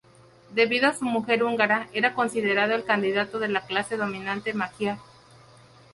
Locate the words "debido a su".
0.55-1.05